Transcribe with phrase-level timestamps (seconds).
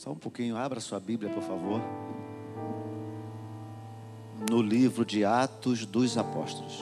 [0.00, 1.78] Só um pouquinho, abra sua Bíblia, por favor.
[4.50, 6.78] No livro de Atos dos Apóstolos.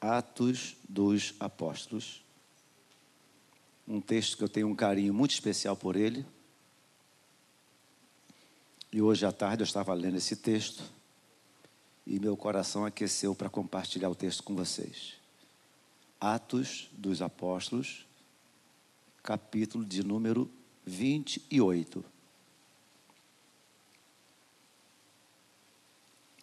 [0.00, 2.24] Atos dos Apóstolos.
[3.86, 6.24] Um texto que eu tenho um carinho muito especial por ele.
[8.90, 10.82] E hoje à tarde eu estava lendo esse texto
[12.06, 15.12] e meu coração aqueceu para compartilhar o texto com vocês.
[16.18, 18.06] Atos dos Apóstolos,
[19.24, 20.50] capítulo de número
[20.84, 22.04] 28.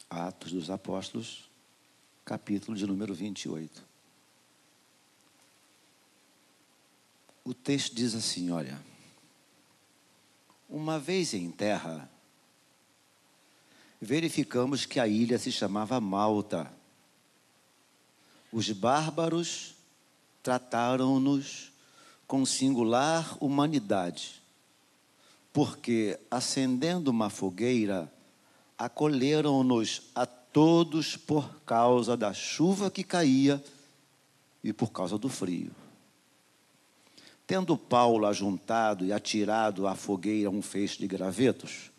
[0.09, 1.47] Atos dos Apóstolos,
[2.25, 3.85] capítulo de número 28.
[7.45, 8.81] O texto diz assim: olha.
[10.67, 12.09] Uma vez em terra,
[13.99, 16.73] verificamos que a ilha se chamava Malta.
[18.53, 19.75] Os bárbaros
[20.41, 21.70] trataram-nos
[22.31, 24.41] com singular humanidade,
[25.51, 28.09] porque, acendendo uma fogueira,
[28.77, 33.61] acolheram-nos a todos por causa da chuva que caía
[34.63, 35.71] e por causa do frio.
[37.45, 41.91] Tendo Paulo ajuntado e atirado à fogueira um feixe de gravetos,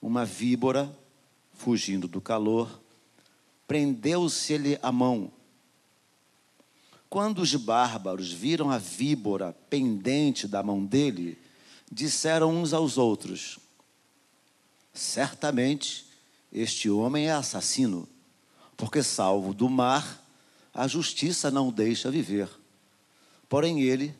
[0.00, 0.90] uma víbora,
[1.52, 2.80] fugindo do calor,
[3.68, 5.30] prendeu-se-lhe a mão
[7.08, 11.38] quando os bárbaros viram a víbora pendente da mão dele,
[11.90, 13.58] disseram uns aos outros:
[14.92, 16.06] Certamente
[16.52, 18.08] este homem é assassino,
[18.76, 20.22] porque, salvo do mar,
[20.72, 22.48] a justiça não deixa viver.
[23.48, 24.14] Porém, ele,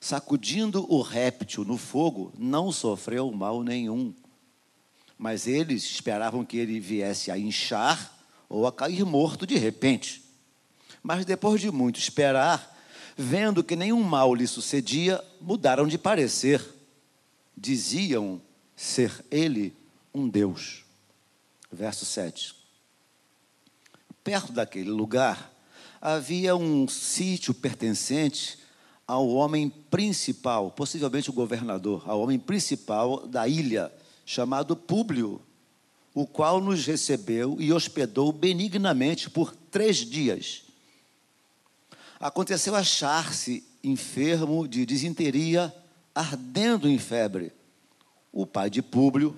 [0.00, 4.14] sacudindo o réptil no fogo, não sofreu mal nenhum.
[5.18, 8.14] Mas eles esperavam que ele viesse a inchar
[8.48, 10.25] ou a cair morto de repente.
[11.06, 12.76] Mas depois de muito esperar,
[13.16, 16.60] vendo que nenhum mal lhe sucedia, mudaram de parecer.
[17.56, 18.42] Diziam
[18.74, 19.72] ser ele
[20.12, 20.84] um Deus.
[21.70, 22.56] Verso 7.
[24.24, 25.54] Perto daquele lugar
[26.00, 28.58] havia um sítio pertencente
[29.06, 33.92] ao homem principal, possivelmente o governador, ao homem principal da ilha,
[34.24, 35.40] chamado Públio,
[36.12, 40.65] o qual nos recebeu e hospedou benignamente por três dias
[42.20, 45.74] aconteceu achar-se enfermo de disenteria,
[46.14, 47.52] ardendo em febre.
[48.32, 49.36] O pai de Públio,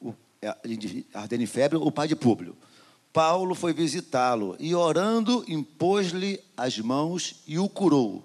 [0.00, 0.54] o, é,
[1.14, 2.56] ardendo em febre, o pai de Públio.
[3.12, 8.24] Paulo foi visitá-lo e, orando, impôs-lhe as mãos e o curou.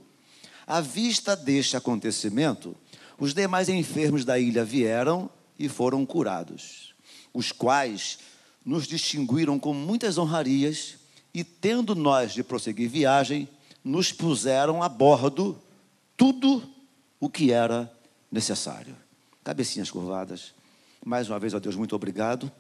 [0.66, 2.76] À vista deste acontecimento,
[3.20, 6.94] os demais enfermos da ilha vieram e foram curados,
[7.34, 8.20] os quais
[8.66, 10.97] nos distinguiram com muitas honrarias
[11.38, 13.48] e tendo nós de prosseguir viagem,
[13.84, 15.56] nos puseram a bordo
[16.18, 16.68] tudo
[17.20, 17.94] o que era
[18.32, 18.96] necessário.
[19.44, 20.52] Cabecinhas curvadas.
[21.06, 22.52] Mais uma vez, ó Deus, muito obrigado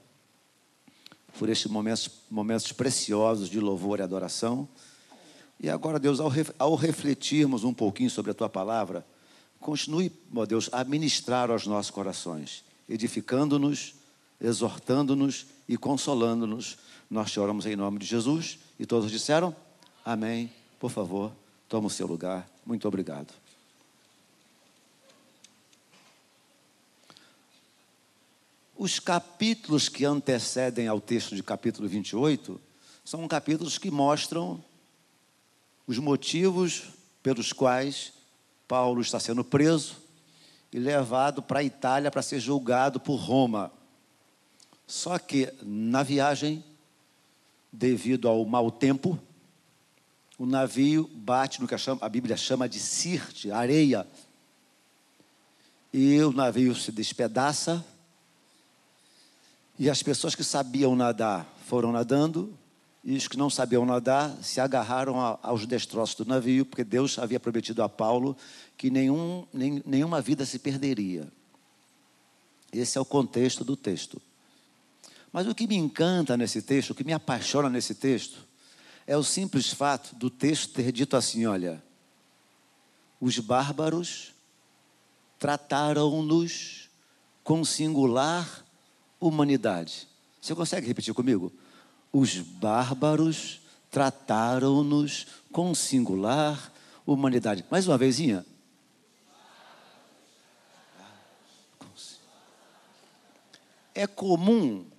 [1.39, 4.69] por estes momentos, momentos preciosos de louvor e adoração.
[5.59, 9.03] E agora, Deus, ao, ao refletirmos um pouquinho sobre a tua palavra,
[9.59, 13.95] continue, ó Deus, a ministrar aos nossos corações, edificando-nos,
[14.39, 16.77] exortando-nos e consolando-nos.
[17.09, 19.55] Nós te oramos em nome de Jesus e todos disseram:
[20.03, 20.51] Amém.
[20.79, 21.31] Por favor,
[21.67, 22.47] toma o seu lugar.
[22.65, 23.33] Muito obrigado.
[28.77, 32.61] Os capítulos que antecedem ao texto de capítulo 28
[33.03, 34.63] são capítulos que mostram
[35.87, 36.89] os motivos
[37.23, 38.13] pelos quais
[38.67, 39.95] Paulo está sendo preso
[40.71, 43.71] e levado para a Itália para ser julgado por Roma.
[44.85, 46.63] Só que na viagem
[47.71, 49.19] devido ao mau tempo,
[50.37, 54.07] o navio bate no que a, Bíblia chama de sirte, areia.
[55.91, 57.83] E o navio se despedaça.
[59.79, 62.57] E as pessoas que sabiam nadar foram nadando,
[63.03, 67.39] e os que não sabiam nadar se agarraram aos destroços do navio, porque Deus havia
[67.39, 68.35] prometido a Paulo
[68.77, 71.27] que nenhum, nem, nenhuma vida se perderia.
[72.71, 74.21] Esse é o contexto do texto.
[75.37, 78.39] Mas o que me encanta nesse texto, o que me apaixona nesse texto,
[79.05, 81.83] é o simples fato do texto ter dito assim: olha,
[83.21, 84.33] os bárbaros
[85.37, 86.89] trataram-nos
[87.43, 88.65] com singular
[89.19, 90.07] humanidade.
[90.41, 91.53] Você consegue repetir comigo?
[92.11, 93.61] Os bárbaros
[93.91, 96.73] trataram-nos com singular
[97.05, 97.63] humanidade.
[97.69, 98.43] Mais uma vezinha.
[103.93, 104.96] É comum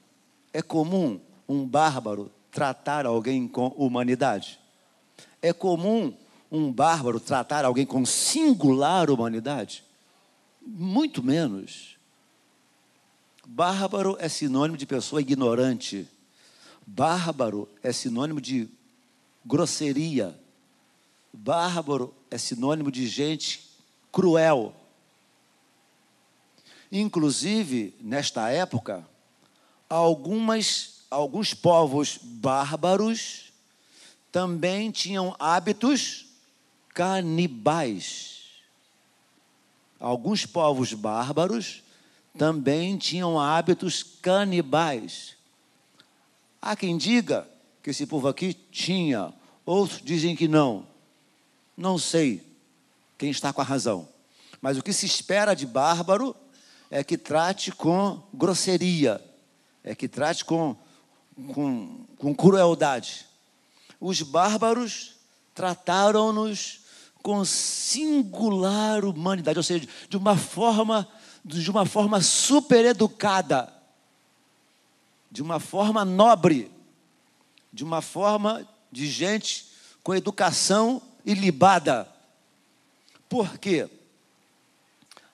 [0.52, 4.58] é comum um bárbaro tratar alguém com humanidade?
[5.40, 6.14] É comum
[6.50, 9.84] um bárbaro tratar alguém com singular humanidade?
[10.60, 11.96] Muito menos.
[13.46, 16.06] Bárbaro é sinônimo de pessoa ignorante.
[16.86, 18.68] Bárbaro é sinônimo de
[19.44, 20.38] grosseria.
[21.32, 23.70] Bárbaro é sinônimo de gente
[24.10, 24.74] cruel.
[26.90, 29.06] Inclusive, nesta época,
[29.88, 33.52] algumas, alguns povos bárbaros
[34.30, 36.26] também tinham hábitos
[36.94, 38.38] canibais.
[39.98, 41.82] Alguns povos bárbaros
[42.36, 45.36] também tinham hábitos canibais.
[46.60, 47.48] Há quem diga
[47.82, 49.32] que esse povo aqui tinha,
[49.64, 50.86] outros dizem que não.
[51.76, 52.46] Não sei
[53.16, 54.08] quem está com a razão.
[54.60, 56.34] Mas o que se espera de bárbaro
[56.90, 59.22] é que trate com grosseria,
[59.88, 60.76] é que trate com,
[61.54, 63.24] com, com crueldade.
[63.98, 65.14] Os bárbaros
[65.54, 66.80] trataram-nos
[67.22, 71.08] com singular humanidade, ou seja, de uma forma,
[71.42, 73.72] de uma forma super educada,
[75.30, 76.70] de uma forma nobre,
[77.72, 79.68] de uma forma de gente
[80.02, 82.06] com educação ilibada.
[83.26, 83.88] Por quê?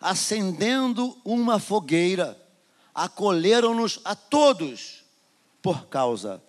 [0.00, 2.40] Acendendo uma fogueira,
[2.94, 5.04] acolheram-nos a todos
[5.60, 6.42] por causa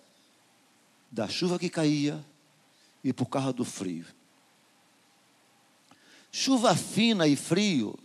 [1.10, 2.24] da chuva que caía
[3.02, 4.04] e por causa do frio.
[6.30, 7.98] Chuva fina e frio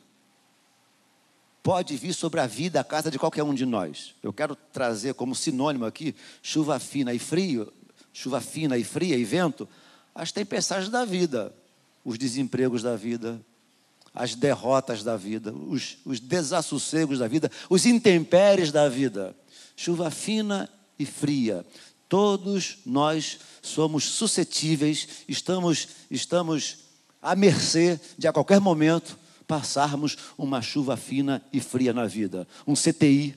[1.61, 4.15] pode vir sobre a vida, a casa de qualquer um de nós.
[4.23, 7.71] Eu quero trazer como sinônimo aqui chuva fina e frio,
[8.13, 9.67] chuva fina e fria e vento,
[10.15, 11.53] as tempestades da vida,
[12.03, 13.44] os desempregos da vida,
[14.13, 19.35] as derrotas da vida, os, os desassossegos da vida, os intempéries da vida.
[19.75, 20.69] Chuva fina
[20.99, 21.65] e fria.
[22.09, 26.79] Todos nós somos suscetíveis, estamos, estamos
[27.21, 29.17] à mercê de a qualquer momento
[29.47, 32.47] passarmos uma chuva fina e fria na vida.
[32.67, 33.35] Um CTI,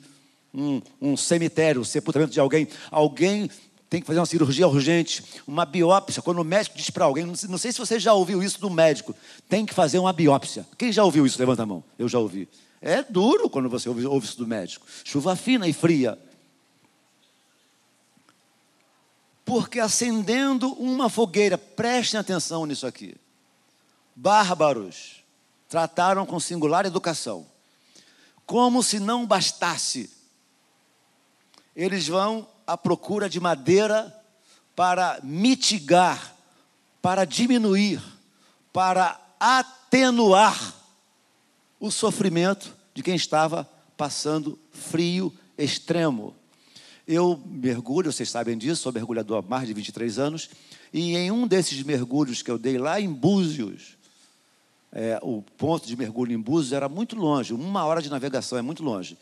[0.52, 2.68] um, um cemitério, um sepultamento de alguém.
[2.90, 3.50] Alguém
[3.88, 6.22] tem que fazer uma cirurgia urgente, uma biópsia.
[6.22, 9.14] Quando o médico diz para alguém, não sei se você já ouviu isso do médico,
[9.48, 10.66] tem que fazer uma biópsia.
[10.76, 11.38] Quem já ouviu isso?
[11.38, 11.84] Levanta a mão.
[11.98, 12.48] Eu já ouvi.
[12.80, 14.86] É duro quando você ouve, ouve isso do médico.
[15.04, 16.18] Chuva fina e fria.
[19.44, 23.14] Porque acendendo uma fogueira, prestem atenção nisso aqui
[24.14, 25.22] bárbaros
[25.68, 27.46] trataram com singular educação.
[28.46, 30.10] Como se não bastasse,
[31.74, 34.14] eles vão à procura de madeira
[34.74, 36.34] para mitigar,
[37.00, 38.02] para diminuir,
[38.72, 40.74] para atenuar
[41.78, 46.34] o sofrimento de quem estava passando frio extremo.
[47.06, 50.48] Eu mergulho, vocês sabem disso, sou mergulhador há mais de 23 anos,
[50.92, 53.96] e em um desses mergulhos que eu dei lá em Búzios,
[54.90, 58.62] é, o ponto de mergulho em Búzios era muito longe, uma hora de navegação é
[58.62, 59.18] muito longe.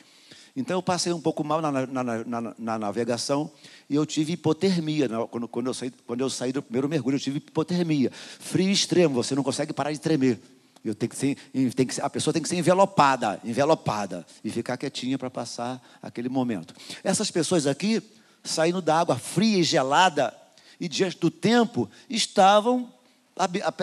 [0.55, 3.51] Então eu passei um pouco mal na, na, na, na navegação
[3.89, 5.09] e eu tive hipotermia.
[5.31, 8.11] Quando, quando, eu saí, quando eu saí do primeiro mergulho, eu tive hipotermia.
[8.13, 10.39] Frio extremo, você não consegue parar de tremer.
[10.85, 11.37] Eu tenho que ser,
[11.75, 16.29] tem que a pessoa tem que ser envelopada, envelopada, e ficar quietinha para passar aquele
[16.29, 16.75] momento.
[17.05, 18.03] Essas pessoas aqui,
[18.43, 20.37] saindo da água fria e gelada,
[20.81, 22.93] e diante do tempo, estavam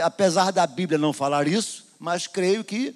[0.04, 2.96] apesar da Bíblia não falar isso, mas creio que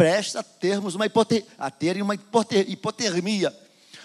[0.00, 3.54] presta a termos uma hipoter, a terem uma hipotermia.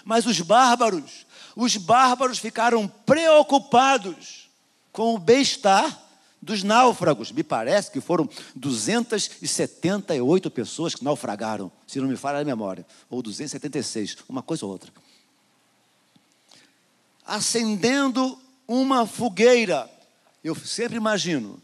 [0.04, 1.24] Mas os bárbaros,
[1.56, 4.50] os bárbaros ficaram preocupados
[4.92, 5.98] com o bem-estar
[6.42, 7.32] dos náufragos.
[7.32, 13.22] Me parece que foram 278 pessoas que naufragaram, se não me falha a memória, ou
[13.22, 14.92] 276, uma coisa ou outra.
[17.24, 19.90] Acendendo uma fogueira.
[20.44, 21.58] Eu sempre imagino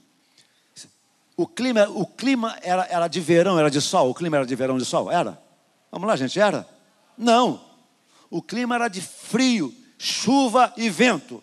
[1.37, 4.11] o clima, o clima era, era de verão, era de sol?
[4.11, 5.11] O clima era de verão, de sol?
[5.11, 5.41] Era?
[5.91, 6.69] Vamos lá, gente, era?
[7.17, 7.65] Não.
[8.31, 11.43] O clima era de frio, chuva e vento.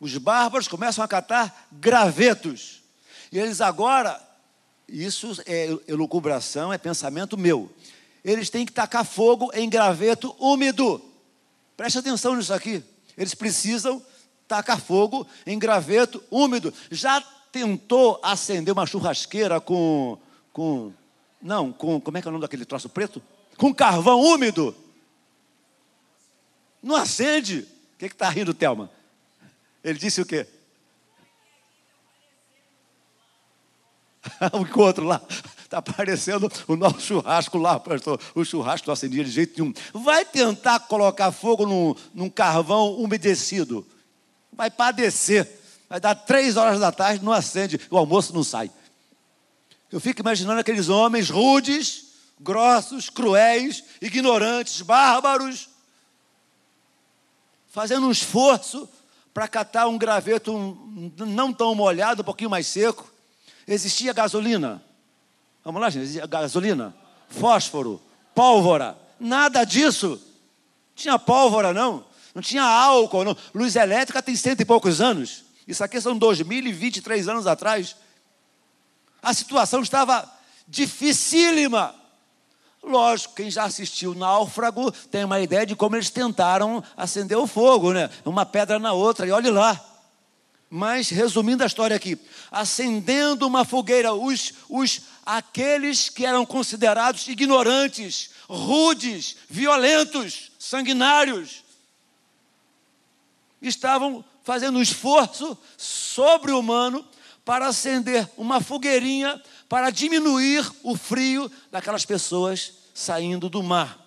[0.00, 2.82] Os bárbaros começam a catar gravetos.
[3.32, 4.20] E eles agora,
[4.88, 7.70] isso é elucubração, é pensamento meu.
[8.24, 11.02] Eles têm que tacar fogo em graveto úmido.
[11.76, 12.82] Preste atenção nisso aqui.
[13.16, 14.04] Eles precisam
[14.46, 16.72] tacar fogo em graveto úmido.
[16.90, 20.18] Já tentou acender uma churrasqueira com,
[20.52, 20.92] com
[21.40, 23.22] não, com, como é que é o nome daquele troço preto?
[23.56, 24.76] Com carvão úmido.
[26.82, 27.66] Não acende.
[27.94, 28.90] O que está rindo, Thelma?
[29.82, 30.46] Ele disse o quê?
[34.52, 35.22] o outro lá
[35.66, 38.20] está aparecendo o nosso churrasco lá, pastor.
[38.34, 39.74] O churrasco não acendia de jeito nenhum.
[39.92, 43.86] Vai tentar colocar fogo num, num carvão umedecido.
[44.52, 45.48] Vai padecer.
[45.88, 48.70] Vai dar três horas da tarde, não acende, o almoço não sai.
[49.90, 52.06] Eu fico imaginando aqueles homens rudes,
[52.40, 55.68] grossos, cruéis, ignorantes, bárbaros,
[57.68, 58.88] fazendo um esforço
[59.32, 60.76] para catar um graveto
[61.18, 63.10] não tão molhado, um pouquinho mais seco.
[63.66, 64.82] Existia gasolina.
[65.64, 66.94] Vamos lá, gente, gasolina,
[67.28, 68.00] fósforo,
[68.34, 70.20] pólvora, nada disso.
[70.94, 72.04] Tinha pólvora, não.
[72.34, 73.36] Não tinha álcool, não.
[73.54, 75.45] Luz elétrica tem cento e poucos anos.
[75.66, 77.96] Isso aqui são 2023 anos atrás.
[79.22, 80.30] A situação estava
[80.68, 81.94] dificílima.
[82.82, 87.92] Lógico, quem já assistiu Náufrago tem uma ideia de como eles tentaram acender o fogo,
[87.92, 88.08] né?
[88.24, 89.84] Uma pedra na outra, e olhe lá.
[90.70, 92.18] Mas, resumindo a história aqui,
[92.50, 101.64] acendendo uma fogueira, os, os, aqueles que eram considerados ignorantes, rudes, violentos, sanguinários,
[103.60, 107.04] estavam fazendo um esforço sobre-humano
[107.44, 113.98] para acender uma fogueirinha para diminuir o frio daquelas pessoas saindo do mar.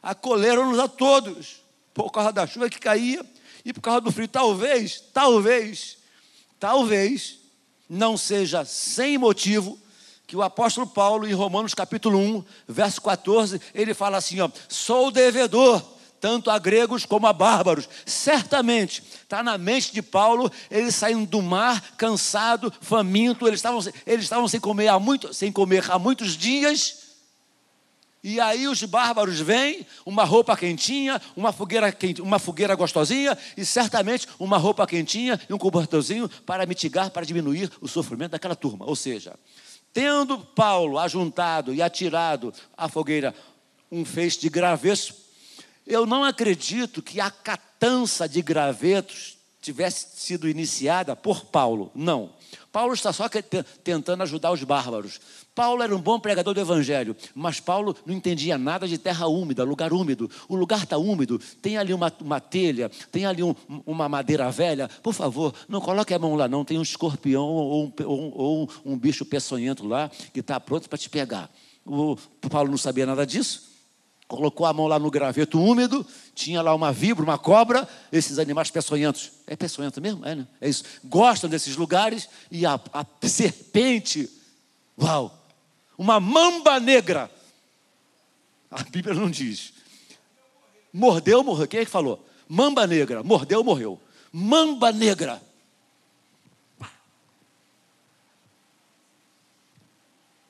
[0.00, 1.62] Acolheram-nos a todos,
[1.92, 3.26] por causa da chuva que caía
[3.64, 4.28] e por causa do frio.
[4.28, 5.98] Talvez, talvez,
[6.60, 7.40] talvez
[7.90, 9.76] não seja sem motivo
[10.28, 15.10] que o apóstolo Paulo, em Romanos capítulo 1, verso 14, ele fala assim: ó, sou
[15.10, 15.82] devedor
[16.22, 17.88] tanto a gregos como a bárbaros.
[18.06, 24.24] Certamente, está na mente de Paulo, eles saindo do mar, cansado, faminto, eles estavam, eles
[24.24, 27.02] estavam sem, comer há muito, sem comer há muitos dias.
[28.22, 33.66] E aí os bárbaros vêm, uma roupa quentinha, uma fogueira, quente, uma fogueira gostosinha e
[33.66, 38.86] certamente uma roupa quentinha e um cobertorzinho para mitigar, para diminuir o sofrimento daquela turma.
[38.86, 39.34] Ou seja,
[39.92, 43.34] tendo Paulo ajuntado e atirado à fogueira
[43.90, 45.21] um feixe de gravetos
[45.92, 51.90] eu não acredito que a catança de gravetos tivesse sido iniciada por Paulo.
[51.94, 52.30] Não.
[52.72, 53.28] Paulo está só
[53.84, 55.20] tentando ajudar os bárbaros.
[55.54, 59.62] Paulo era um bom pregador do evangelho, mas Paulo não entendia nada de terra úmida,
[59.62, 60.30] lugar úmido.
[60.48, 64.88] O lugar está úmido, tem ali uma, uma telha, tem ali um, uma madeira velha.
[65.02, 66.64] Por favor, não coloque a mão lá, não.
[66.64, 70.98] Tem um escorpião ou um, ou, ou um bicho peçonhento lá que está pronto para
[70.98, 71.50] te pegar.
[71.84, 72.16] O
[72.50, 73.71] Paulo não sabia nada disso
[74.36, 78.70] colocou a mão lá no graveto úmido, tinha lá uma vibra, uma cobra, esses animais
[78.70, 79.30] peçonhentos.
[79.46, 80.24] É peçonhento mesmo?
[80.26, 80.46] É, né?
[80.60, 80.84] É isso.
[81.04, 84.28] Gostam desses lugares e a, a serpente,
[84.98, 85.38] uau,
[85.98, 87.30] uma mamba negra.
[88.70, 89.74] A Bíblia não diz.
[90.92, 91.68] Mordeu, morreu.
[91.68, 92.26] Quem é que falou?
[92.48, 93.22] Mamba negra.
[93.22, 94.00] Mordeu, morreu.
[94.32, 95.42] Mamba negra.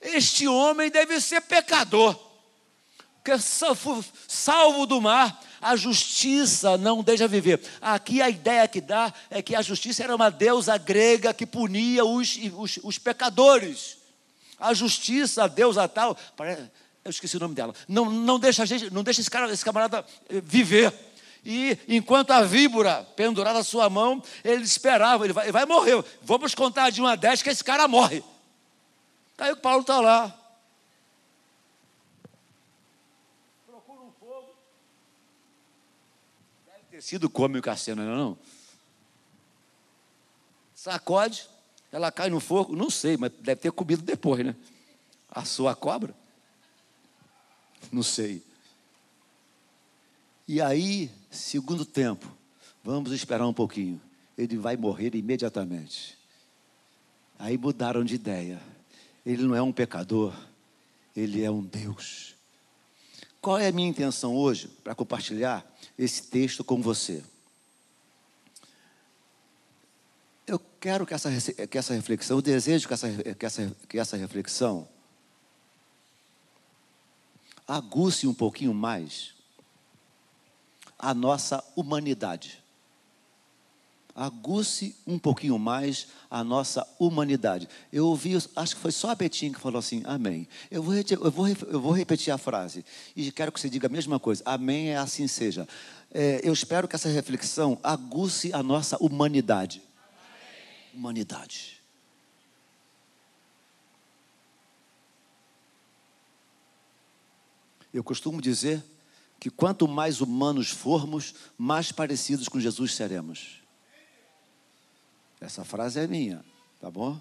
[0.01, 2.32] Este homem deve ser pecador
[3.25, 7.61] que salvo do mar, a justiça não deixa viver.
[7.81, 12.05] Aqui a ideia que dá é que a justiça era uma deusa grega que punia
[12.05, 13.99] os, os, os pecadores.
[14.59, 16.17] A justiça, a deusa tal,
[17.05, 20.05] eu esqueci o nome dela, não, não deixa gente, não deixa esse, cara, esse camarada
[20.29, 20.93] eh, viver.
[21.45, 26.05] E enquanto a víbora pendurada na sua mão, ele esperava, ele vai, ele vai morrer.
[26.23, 28.23] Vamos contar de uma a dez que esse cara morre.
[29.37, 30.33] Aí o Paulo está lá,
[37.03, 38.39] sido cômico a cena, não é não?
[40.73, 41.49] Sacode,
[41.91, 44.55] ela cai no fogo, não sei, mas deve ter comido depois, né?
[45.29, 46.15] A sua cobra?
[47.91, 48.43] Não sei.
[50.47, 52.27] E aí, segundo tempo,
[52.85, 54.01] vamos esperar um pouquinho.
[54.39, 56.17] Ele vai morrer imediatamente.
[57.39, 58.63] Aí mudaram de ideia.
[59.27, 60.35] Ele não é um pecador,
[61.17, 62.37] ele é um Deus.
[63.43, 65.67] Qual é a minha intenção hoje para compartilhar
[65.99, 67.25] esse texto com você?
[70.47, 71.29] Eu quero que essa,
[71.67, 74.89] que essa reflexão, eu desejo que essa, que, essa, que essa reflexão
[77.67, 79.35] aguce um pouquinho mais
[80.97, 82.62] a nossa humanidade
[84.15, 87.69] aguce um pouquinho mais a nossa humanidade.
[87.93, 90.47] Eu ouvi, acho que foi só a Betinha que falou assim, amém.
[90.71, 92.85] Eu vou, eu vou, eu vou repetir a frase
[93.17, 95.67] e quero que você diga a mesma coisa, amém é assim seja.
[96.13, 99.81] É, eu espero que essa reflexão aguce a nossa humanidade.
[99.97, 100.91] Amém.
[100.95, 101.81] Humanidade.
[107.95, 108.83] Eu costumo dizer
[109.39, 113.62] que quanto mais humanos formos, mais parecidos com Jesus seremos.
[115.43, 116.45] Essa frase é minha,
[116.81, 117.21] tá bom?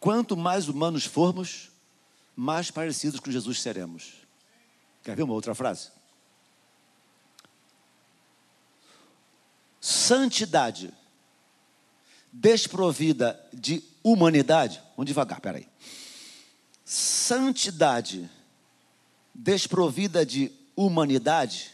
[0.00, 1.70] Quanto mais humanos formos,
[2.34, 4.14] mais parecidos com Jesus seremos.
[5.02, 5.90] Quer ver uma outra frase?
[9.80, 10.92] santidade
[12.32, 15.66] desprovida de humanidade, vamos devagar, peraí.
[16.84, 18.28] Santidade
[19.34, 21.70] desprovida de humanidade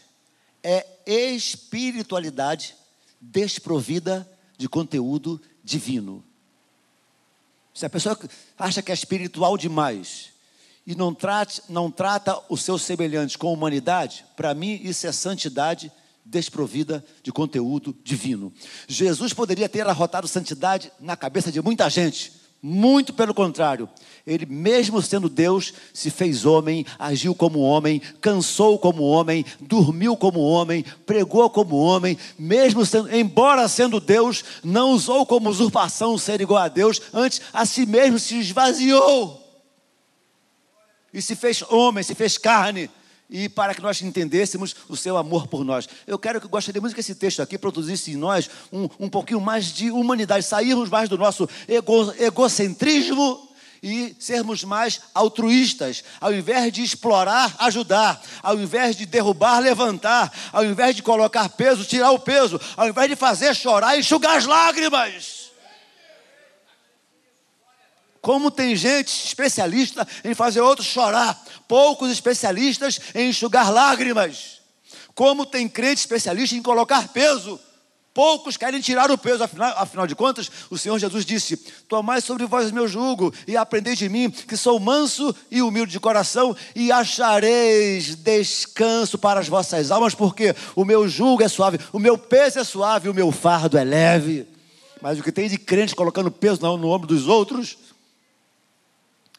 [0.63, 2.75] é espiritualidade
[3.19, 6.23] desprovida de conteúdo divino.
[7.73, 8.17] Se a pessoa
[8.57, 10.29] acha que é espiritual demais
[10.87, 15.91] e não, trate, não trata os seus semelhantes com humanidade, para mim isso é santidade
[16.23, 18.51] desprovida de conteúdo divino.
[18.87, 23.87] Jesus poderia ter arrotado santidade na cabeça de muita gente, muito pelo contrário,
[24.25, 30.39] ele, mesmo sendo Deus, se fez homem, agiu como homem, cansou como homem, dormiu como
[30.39, 36.63] homem, pregou como homem, mesmo sendo, embora sendo Deus, não usou como usurpação ser igual
[36.63, 39.45] a Deus, antes a si mesmo se esvaziou
[41.13, 42.89] e se fez homem, se fez carne
[43.29, 45.87] e para que nós entendêssemos o seu amor por nós.
[46.05, 49.41] Eu quero que gostaria muito que esse texto aqui produzisse em nós um, um pouquinho
[49.41, 53.49] mais de humanidade, sairmos mais do nosso ego, egocentrismo
[53.81, 60.65] e sermos mais altruístas, ao invés de explorar, ajudar, ao invés de derrubar, levantar, ao
[60.65, 65.44] invés de colocar peso, tirar o peso, ao invés de fazer chorar, enxugar as lágrimas.
[68.25, 74.61] Como tem gente especialista em fazer outros chorar, poucos especialistas em enxugar lágrimas.
[75.13, 77.59] Como tem crente especialista em colocar peso,
[78.15, 79.43] poucos querem tirar o peso.
[79.43, 81.55] Afinal, afinal de contas, o Senhor Jesus disse:
[81.87, 85.91] Tomai sobre vós o meu jugo e aprendei de mim, que sou manso e humilde
[85.91, 91.79] de coração, e achareis descanso para as vossas almas, porque o meu jugo é suave,
[91.93, 94.47] o meu peso é suave, o meu fardo é leve.
[94.99, 97.77] Mas o que tem de crente colocando peso no ombro dos outros,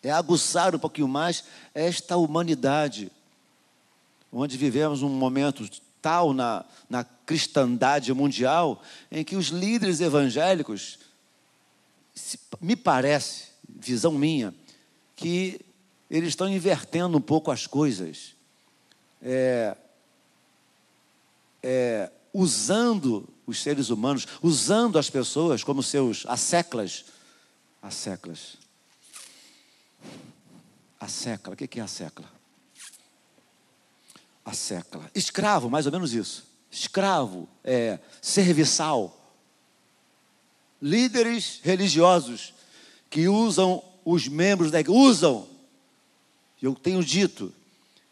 [0.03, 3.11] é aguçar um pouquinho mais esta humanidade,
[4.33, 5.69] onde vivemos um momento
[6.01, 10.99] tal na, na cristandade mundial, em que os líderes evangélicos,
[12.61, 14.55] me parece, visão minha,
[15.17, 15.61] que
[16.11, 18.35] eles estão invertendo um pouco as coisas,
[19.21, 19.77] é,
[21.63, 27.07] é, usando os seres humanos, usando as pessoas como seus asseclas,
[27.83, 28.59] asseclas,
[30.99, 32.27] a secla, o que é a secla?
[34.45, 35.11] A secla.
[35.15, 36.45] Escravo, mais ou menos isso.
[36.71, 39.17] Escravo, é, serviçal.
[40.81, 42.55] Líderes religiosos
[43.11, 45.49] que usam os membros da igreja, usam.
[46.61, 47.53] Eu tenho dito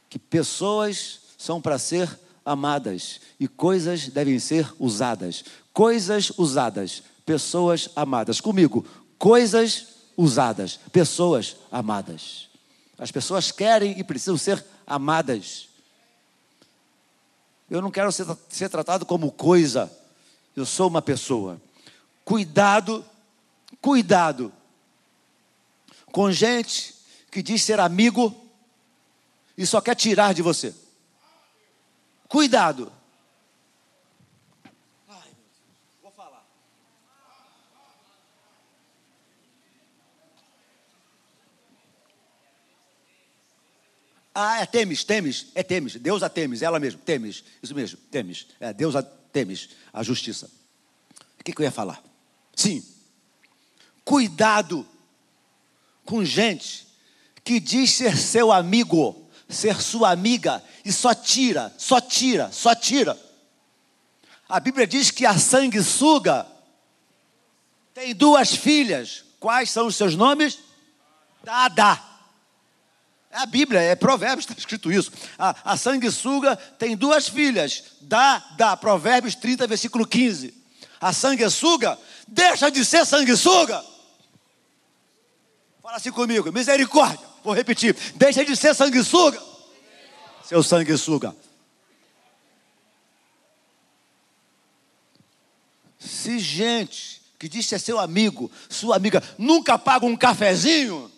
[0.09, 5.44] que pessoas são para ser amadas e coisas devem ser usadas.
[5.72, 8.40] Coisas usadas, pessoas amadas.
[8.40, 8.85] Comigo,
[9.18, 12.48] coisas usadas, pessoas amadas.
[12.98, 15.68] As pessoas querem e precisam ser amadas.
[17.70, 19.90] Eu não quero ser, ser tratado como coisa,
[20.55, 21.61] eu sou uma pessoa.
[22.24, 23.05] Cuidado,
[23.81, 24.53] cuidado
[26.12, 26.94] com gente
[27.31, 28.33] que diz ser amigo
[29.59, 30.72] e só quer tirar de você.
[32.29, 32.92] Cuidado.
[44.35, 48.49] Ah, é Temis, Temis, é Temis, Deus a Temis, ela mesma, Temis, isso mesmo, Temis,
[48.59, 50.51] é Deus a Temis, a justiça.
[51.38, 52.03] O que, que eu ia falar?
[52.57, 52.85] Sim,
[54.05, 54.87] cuidado
[56.05, 56.87] com gente
[57.44, 63.18] que diz ser seu amigo, ser sua amiga e só tira, só tira, só tira.
[64.49, 66.47] A Bíblia diz que a sanguessuga
[67.94, 69.25] tem duas filhas.
[69.38, 70.59] Quais são os seus nomes?
[71.42, 72.13] Dada.
[73.35, 75.11] É a Bíblia, é Provérbios, está escrito isso.
[75.37, 77.83] A, a sanguessuga tem duas filhas.
[78.01, 78.77] Dá, dá.
[78.77, 80.55] Provérbios 30, versículo 15.
[81.01, 83.85] A sanguessuga deixa de ser sanguessuga.
[85.83, 87.27] Fala assim comigo, misericórdia.
[87.42, 87.97] Vou repetir.
[88.14, 89.42] Deixa de ser sanguessuga.
[90.44, 91.35] Seu sanguessuga.
[95.99, 101.11] Se gente que diz ser seu amigo, sua amiga, nunca paga um cafezinho,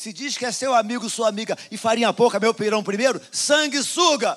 [0.00, 4.34] Se diz que é seu amigo, sua amiga, e farinha pouca, meu pirão primeiro, sanguessuga.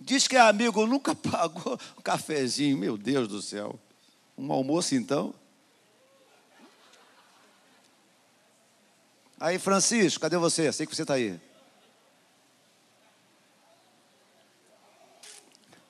[0.00, 3.78] Diz que é amigo, nunca pagou um cafezinho, meu Deus do céu.
[4.38, 5.34] Um almoço então.
[9.38, 10.72] Aí, Francisco, cadê você?
[10.72, 11.38] Sei que você está aí.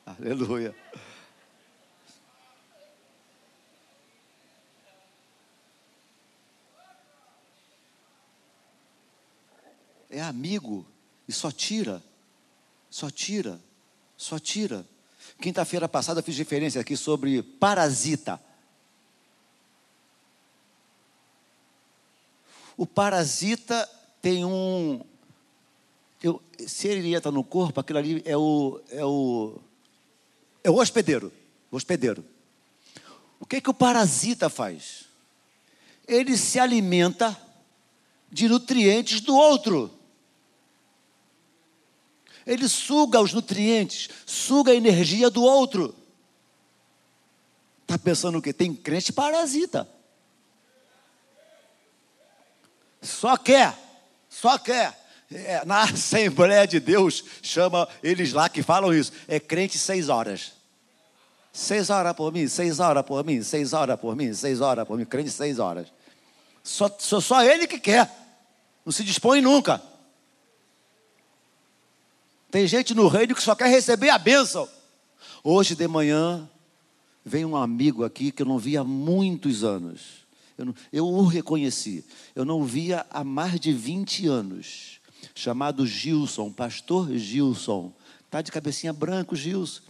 [0.05, 0.75] Aleluia.
[10.13, 10.87] É amigo
[11.27, 12.03] e só tira,
[12.91, 13.59] só tira,
[14.17, 14.87] só tira.
[15.41, 18.41] Quinta-feira passada eu fiz referência aqui sobre parasita.
[22.77, 23.89] O parasita
[24.21, 25.01] tem um.
[26.23, 29.59] Eu, se ele entra no corpo, aquilo ali é o, é o,
[30.63, 31.33] é o hospedeiro.
[31.71, 32.25] O hospedeiro.
[33.41, 35.07] O que, que o parasita faz?
[36.07, 37.37] Ele se alimenta
[38.31, 40.02] de nutrientes do outro.
[42.47, 45.95] Ele suga os nutrientes, suga a energia do outro.
[47.83, 48.53] Está pensando o quê?
[48.53, 49.89] Tem crente parasita.
[53.01, 53.77] Só quer,
[54.29, 54.99] só quer.
[55.31, 59.13] É, na Assembleia de Deus, chama eles lá que falam isso.
[59.27, 60.53] É crente seis horas.
[61.53, 64.97] Seis horas por mim, seis horas por mim, seis horas por mim, seis horas por
[64.97, 65.05] mim.
[65.05, 65.89] Crente seis horas.
[66.63, 68.11] Só, só, só ele que quer.
[68.85, 69.83] Não se dispõe nunca.
[72.53, 74.69] Tem gente no reino que só quer receber a bênção.
[75.43, 76.47] Hoje de manhã,
[77.25, 80.27] vem um amigo aqui que eu não via há muitos anos.
[80.59, 82.05] Eu, não, eu o reconheci.
[82.37, 85.01] Eu não via há mais de 20 anos.
[85.35, 87.91] Chamado Gilson, pastor Gilson.
[88.27, 89.81] Está de cabecinha branco, Gilson.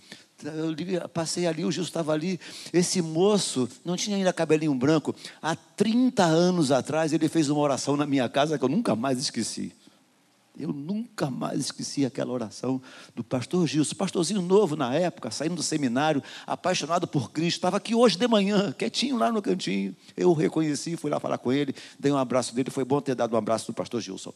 [0.44, 2.38] Eu passei ali, o Gilson estava ali.
[2.72, 5.12] Esse moço não tinha ainda cabelinho branco.
[5.42, 9.18] Há 30 anos atrás, ele fez uma oração na minha casa que eu nunca mais
[9.18, 9.72] esqueci.
[10.58, 12.80] Eu nunca mais esqueci aquela oração
[13.14, 17.94] do pastor Gilson, pastorzinho novo na época, saindo do seminário, apaixonado por Cristo, estava aqui
[17.94, 19.96] hoje de manhã, quietinho lá no cantinho.
[20.14, 23.14] Eu o reconheci, fui lá falar com ele, dei um abraço dele, foi bom ter
[23.14, 24.34] dado um abraço do pastor Gilson.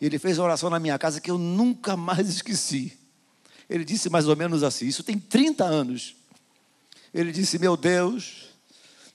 [0.00, 2.96] Ele fez uma oração na minha casa que eu nunca mais esqueci.
[3.68, 6.16] Ele disse mais ou menos assim: Isso tem 30 anos.
[7.12, 8.46] Ele disse: Meu Deus,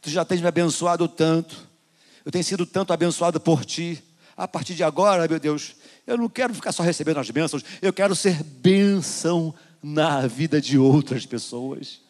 [0.02, 1.68] tu já tens me abençoado tanto,
[2.24, 4.04] eu tenho sido tanto abençoado por ti.
[4.36, 7.94] A partir de agora, meu Deus, eu não quero ficar só recebendo as bênçãos, eu
[7.94, 12.02] quero ser bênção na vida de outras pessoas.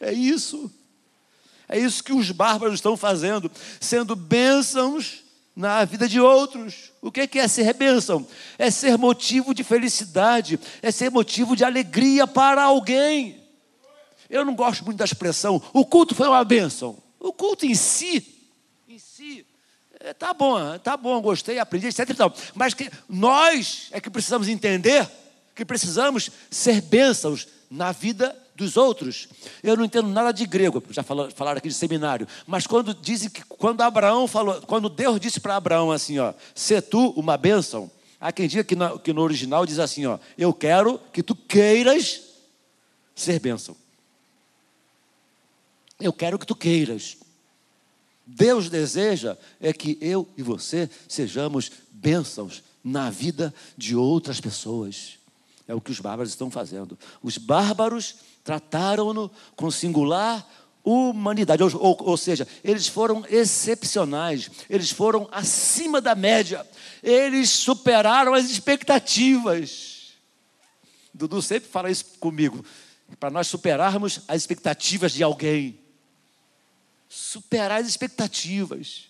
[0.00, 0.70] É isso.
[1.68, 6.92] É isso que os bárbaros estão fazendo, sendo bênçãos na vida de outros.
[7.00, 8.26] O que é ser bênção?
[8.58, 13.42] É ser motivo de felicidade, é ser motivo de alegria para alguém.
[14.28, 16.98] Eu não gosto muito da expressão, o culto foi uma bênção.
[17.18, 18.35] O culto em si, é,
[20.14, 22.08] tá bom, tá bom, gostei, aprendi, etc.
[22.54, 25.08] Mas que nós é que precisamos entender
[25.54, 29.28] que precisamos ser bênçãos na vida dos outros.
[29.62, 33.42] Eu não entendo nada de grego, já falaram aqui de seminário, mas quando dizem que
[33.42, 37.90] quando Abraão falou, quando Deus disse para Abraão assim, ó, se tu uma bênção,
[38.20, 41.34] há quem diga que no, que no original diz assim, ó, eu quero que tu
[41.34, 42.22] queiras
[43.14, 43.76] ser bênção.
[45.98, 47.16] Eu quero que tu queiras.
[48.26, 55.18] Deus deseja é que eu e você sejamos bênçãos na vida de outras pessoas.
[55.68, 56.98] É o que os bárbaros estão fazendo.
[57.22, 60.46] Os bárbaros trataram-no com singular
[60.86, 66.64] humanidade, ou, ou, ou, seja, eles foram excepcionais, eles foram acima da média,
[67.02, 70.12] eles superaram as expectativas.
[71.12, 72.64] Dudu sempre fala isso comigo,
[73.18, 75.85] para nós superarmos as expectativas de alguém.
[77.08, 79.08] Superar as expectativas.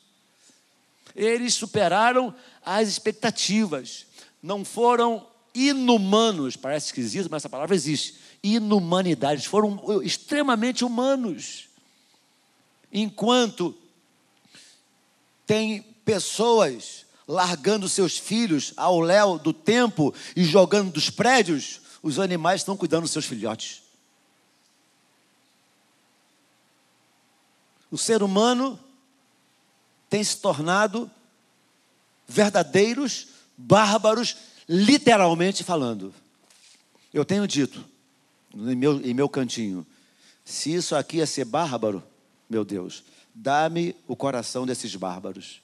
[1.14, 4.06] Eles superaram as expectativas,
[4.42, 11.68] não foram inumanos, parece esquisito, mas essa palavra existe inumanidade, foram extremamente humanos.
[12.92, 13.74] Enquanto
[15.46, 22.60] tem pessoas largando seus filhos ao léu do tempo e jogando dos prédios, os animais
[22.60, 23.82] estão cuidando dos seus filhotes.
[27.96, 28.78] O ser humano
[30.10, 31.10] tem se tornado
[32.28, 34.36] verdadeiros bárbaros,
[34.68, 36.14] literalmente falando.
[37.10, 37.82] Eu tenho dito,
[38.54, 39.86] em meu, em meu cantinho.
[40.44, 42.04] Se isso aqui é ser bárbaro,
[42.50, 43.02] meu Deus,
[43.34, 45.62] dá-me o coração desses bárbaros.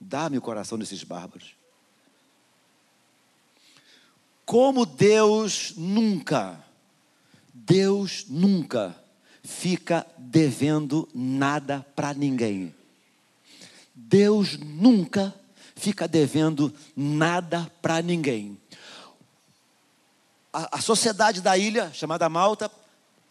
[0.00, 1.54] Dá-me o coração desses bárbaros.
[4.44, 6.60] Como Deus nunca,
[7.54, 9.00] Deus nunca
[9.42, 12.74] fica devendo nada para ninguém.
[13.94, 15.34] Deus nunca
[15.74, 18.58] fica devendo nada para ninguém
[20.58, 22.70] a, a sociedade da ilha, chamada Malta,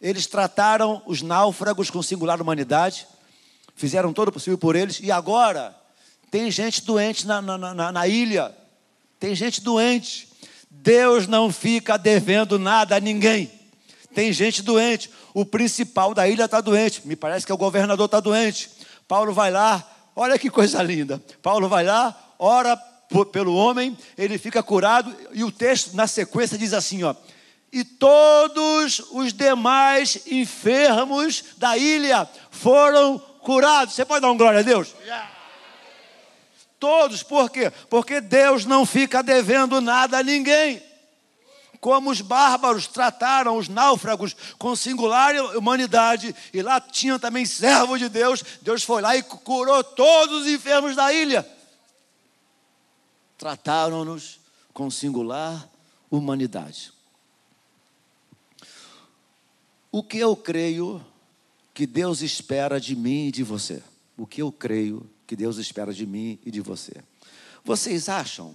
[0.00, 3.06] eles trataram os náufragos com singular humanidade,
[3.74, 5.76] fizeram todo o possível por eles, e agora
[6.30, 8.54] tem gente doente na, na, na, na ilha,
[9.18, 10.28] tem gente doente.
[10.70, 13.50] Deus não fica devendo nada a ninguém.
[14.14, 15.10] Tem gente doente.
[15.34, 17.06] O principal da ilha está doente.
[17.06, 18.70] Me parece que o governador está doente.
[19.06, 21.22] Paulo vai lá, olha que coisa linda.
[21.42, 22.76] Paulo vai lá, ora
[23.32, 27.14] pelo homem, ele fica curado, e o texto na sequência diz assim: ó,
[27.72, 33.94] e todos os demais enfermos da ilha foram curados.
[33.94, 34.94] Você pode dar um glória a Deus?
[36.78, 37.72] Todos, por quê?
[37.90, 40.82] Porque Deus não fica devendo nada a ninguém.
[41.80, 48.08] Como os bárbaros trataram os náufragos com singular humanidade, e lá tinha também servo de
[48.08, 51.48] Deus, Deus foi lá e curou todos os enfermos da ilha.
[53.36, 54.40] Trataram-nos
[54.72, 55.68] com singular
[56.10, 56.92] humanidade.
[59.90, 61.04] O que eu creio
[61.72, 63.82] que Deus espera de mim e de você?
[64.16, 66.92] O que eu creio que Deus espera de mim e de você?
[67.64, 68.54] Vocês acham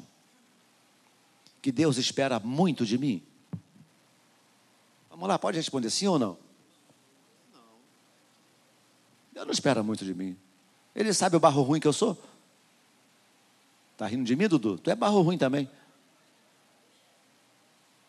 [1.64, 3.24] que Deus espera muito de mim?
[5.10, 6.38] Vamos lá, pode responder sim ou não?
[7.54, 7.62] Não.
[9.32, 10.38] Deus não espera muito de mim.
[10.94, 12.22] Ele sabe o barro ruim que eu sou?
[13.94, 14.78] Está rindo de mim, Dudu?
[14.78, 15.70] Tu é barro ruim também.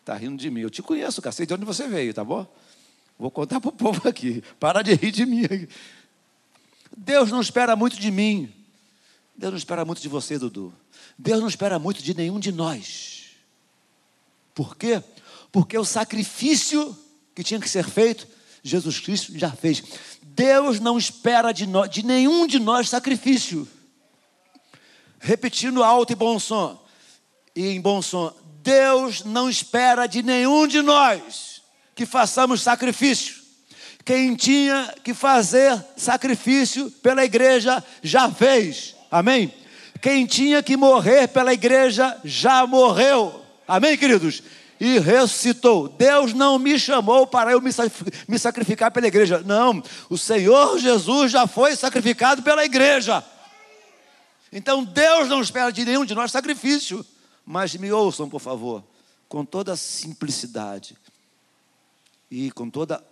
[0.01, 0.59] Está rindo de mim.
[0.59, 2.45] Eu te conheço, cacete, de onde você veio, tá bom?
[3.17, 4.43] Vou contar para o povo aqui.
[4.59, 5.47] Para de rir de mim.
[6.97, 8.53] Deus não espera muito de mim.
[9.33, 10.73] Deus não espera muito de você, Dudu.
[11.17, 13.14] Deus não espera muito de nenhum de nós.
[14.55, 15.03] Por quê?
[15.51, 16.97] Porque o sacrifício
[17.35, 18.25] que tinha que ser feito,
[18.63, 19.83] Jesus Cristo já fez.
[20.23, 23.67] Deus não espera de, de nenhum de nós sacrifício.
[25.19, 26.81] Repetindo alto e bom som.
[27.55, 31.61] E em bom som, Deus não espera de nenhum de nós
[31.93, 33.35] que façamos sacrifício.
[34.03, 38.95] Quem tinha que fazer sacrifício pela igreja já fez.
[39.09, 39.53] Amém?
[40.01, 43.44] Quem tinha que morrer pela igreja já morreu.
[43.67, 44.43] Amém, queridos?
[44.79, 45.87] E ressuscitou.
[45.87, 49.41] Deus não me chamou para eu me sacrificar pela igreja.
[49.45, 53.23] Não, o Senhor Jesus já foi sacrificado pela igreja.
[54.51, 57.05] Então Deus não espera de nenhum de nós sacrifício.
[57.45, 58.83] Mas me ouçam, por favor,
[59.29, 60.97] com toda simplicidade
[62.29, 63.03] e com toda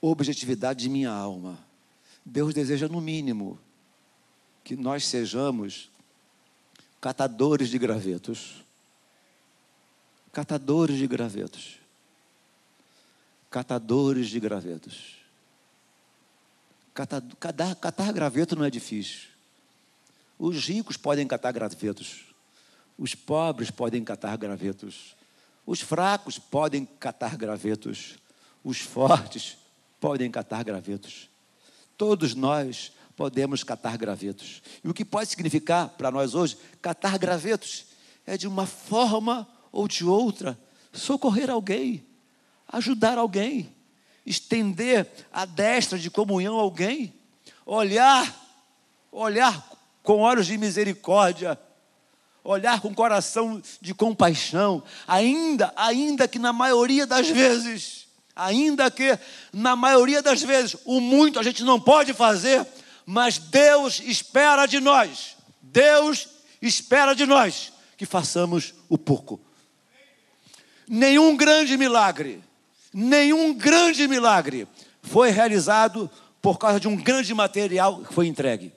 [0.00, 1.58] objetividade de minha alma,
[2.24, 3.58] Deus deseja, no mínimo,
[4.64, 5.90] que nós sejamos
[7.00, 8.64] catadores de gravetos.
[10.38, 11.80] Catadores de gravetos.
[13.50, 15.16] Catadores de gravetos.
[16.94, 19.30] Catar, catar, graveto não é difícil.
[20.38, 22.26] Os ricos podem catar gravetos.
[22.96, 25.16] Os pobres podem catar gravetos.
[25.66, 28.14] Os fracos podem catar gravetos,
[28.62, 29.56] os fortes
[29.98, 31.28] podem catar gravetos.
[31.96, 34.62] Todos nós podemos catar gravetos.
[34.84, 37.86] E o que pode significar para nós hoje, catar gravetos,
[38.24, 40.58] é de uma forma ou de outra
[40.92, 42.04] socorrer alguém,
[42.68, 43.74] ajudar alguém,
[44.24, 47.14] estender a destra de comunhão a alguém,
[47.64, 48.34] olhar,
[49.12, 49.70] olhar
[50.02, 51.58] com olhos de misericórdia
[52.48, 59.18] olhar com coração de compaixão, ainda, ainda que na maioria das vezes, ainda que
[59.52, 62.66] na maioria das vezes, o muito a gente não pode fazer,
[63.04, 66.26] mas Deus espera de nós, Deus
[66.62, 69.38] espera de nós que façamos o pouco.
[70.88, 72.42] Nenhum grande milagre,
[72.92, 74.66] nenhum grande milagre
[75.02, 78.72] foi realizado por causa de um grande material que foi entregue.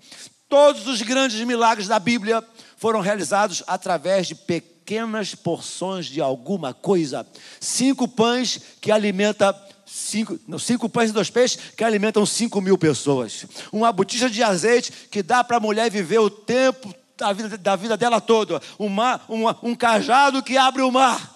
[0.50, 2.44] Todos os grandes milagres da Bíblia
[2.76, 7.26] foram realizados através de pequenas porções de alguma coisa.
[7.60, 9.54] Cinco pães que alimentam
[9.86, 13.46] cinco, cinco pães e dois peixes que alimentam cinco mil pessoas.
[13.72, 17.76] Uma botija de azeite que dá para a mulher viver o tempo da vida, da
[17.76, 18.62] vida dela toda.
[18.80, 21.31] Uma, uma, um cajado que abre o mar.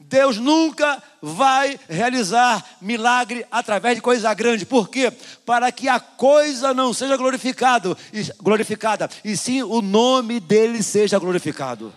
[0.00, 4.64] Deus nunca vai realizar milagre através de coisa grande.
[4.64, 5.12] Por quê?
[5.44, 7.96] Para que a coisa não seja glorificado,
[8.40, 11.94] glorificada, e sim o nome dele seja glorificado.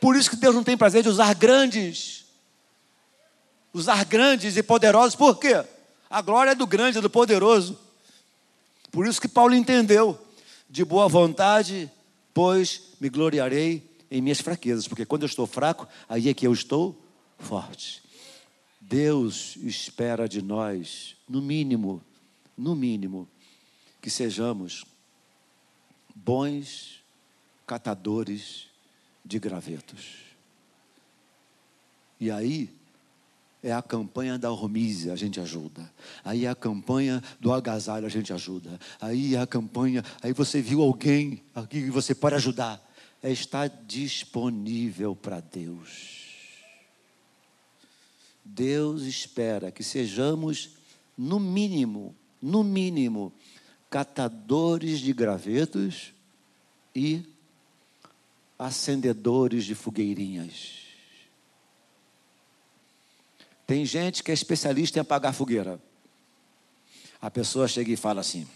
[0.00, 2.24] Por isso que Deus não tem prazer de usar grandes.
[3.72, 5.64] Usar grandes e poderosos, por quê?
[6.10, 7.78] A glória é do grande, do poderoso.
[8.90, 10.20] Por isso que Paulo entendeu,
[10.68, 11.90] de boa vontade,
[12.34, 16.52] pois me gloriarei em minhas fraquezas, porque quando eu estou fraco, aí é que eu
[16.52, 17.01] estou
[17.42, 18.02] forte.
[18.80, 22.02] Deus espera de nós, no mínimo,
[22.56, 23.28] no mínimo,
[24.00, 24.84] que sejamos
[26.14, 27.02] bons
[27.66, 28.66] catadores
[29.24, 30.16] de gravetos.
[32.18, 32.70] E aí
[33.62, 35.90] é a campanha da hormise, a gente ajuda.
[36.24, 38.78] Aí é a campanha do agasalho, a gente ajuda.
[39.00, 42.82] Aí é a campanha, aí você viu alguém aqui que você pode ajudar.
[43.22, 46.21] É estar disponível para Deus.
[48.44, 50.70] Deus espera que sejamos,
[51.16, 53.32] no mínimo, no mínimo,
[53.88, 56.12] catadores de gravetos
[56.94, 57.22] e
[58.58, 60.82] acendedores de fogueirinhas.
[63.66, 65.80] Tem gente que é especialista em apagar fogueira.
[67.20, 68.46] A pessoa chega e fala assim: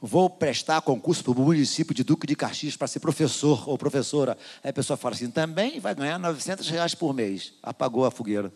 [0.00, 4.36] vou prestar concurso para o município de Duque de Caxias para ser professor ou professora.
[4.62, 7.54] Aí a pessoa fala assim: também vai ganhar 900 reais por mês.
[7.62, 8.52] Apagou a fogueira.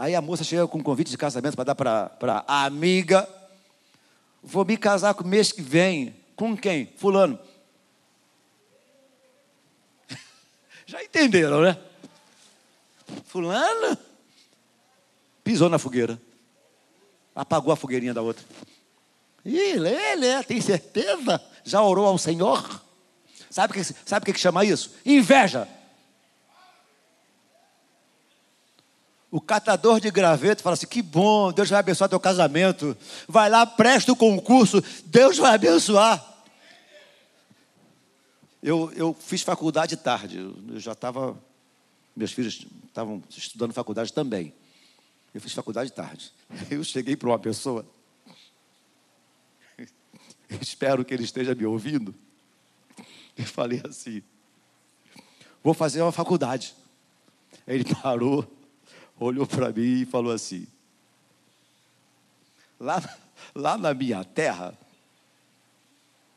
[0.00, 1.74] Aí a moça chega com um convite de casamento para dar
[2.08, 3.28] para a amiga.
[4.42, 6.16] Vou me casar com o mês que vem.
[6.34, 6.90] Com quem?
[6.96, 7.38] Fulano.
[10.86, 11.78] Já entenderam, né?
[13.26, 13.98] Fulano
[15.44, 16.18] pisou na fogueira.
[17.34, 18.42] Apagou a fogueirinha da outra.
[19.44, 21.44] Ih, ele, tem certeza?
[21.62, 22.82] Já orou ao Senhor?
[23.50, 24.94] Sabe o que, sabe que chama isso?
[25.04, 25.68] Inveja.
[29.30, 32.96] O catador de graveto fala assim: que bom, Deus vai abençoar teu casamento.
[33.28, 36.26] Vai lá, presta o concurso, Deus vai abençoar.
[38.62, 41.38] Eu, eu fiz faculdade tarde, eu já estava.
[42.14, 44.52] Meus filhos estavam estudando faculdade também.
[45.32, 46.32] Eu fiz faculdade tarde.
[46.68, 47.86] Eu cheguei para uma pessoa.
[50.60, 52.12] Espero que ele esteja me ouvindo.
[53.38, 54.24] E falei assim:
[55.62, 56.74] Vou fazer uma faculdade.
[57.64, 58.59] Ele parou
[59.20, 60.66] olhou para mim e falou assim:
[62.78, 63.00] lá,
[63.54, 64.76] lá na minha terra,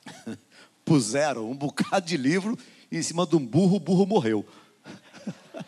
[0.84, 2.60] puseram um bocado de livro
[2.92, 4.46] em cima de um burro, o burro morreu.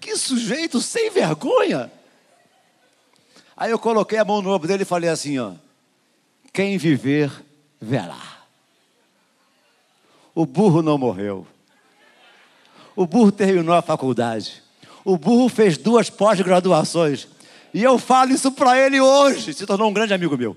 [0.00, 1.92] que sujeito sem vergonha!
[3.54, 5.54] Aí eu coloquei a mão no ombro dele e falei assim: ó.
[6.52, 7.30] Quem viver,
[7.80, 8.20] verá.
[10.34, 11.46] O burro não morreu.
[12.94, 14.62] O burro terminou a faculdade.
[15.04, 17.26] O burro fez duas pós-graduações.
[17.72, 19.54] E eu falo isso para ele hoje.
[19.54, 20.56] Se tornou um grande amigo meu.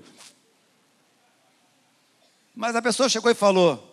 [2.54, 3.85] Mas a pessoa chegou e falou: